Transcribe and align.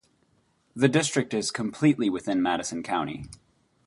The 0.75 0.87
district 0.89 1.31
is 1.31 1.51
completely 1.51 2.09
within 2.09 2.41
Madison 2.41 2.81
County. 2.81 3.27